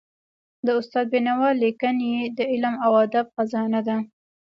د 0.65 0.67
استاد 0.79 1.05
بینوا 1.13 1.49
ليکني 1.63 2.13
د 2.37 2.39
علم 2.51 2.75
او 2.85 2.91
ادب 3.05 3.25
خزانه 3.35 3.81
ده. 3.87 3.97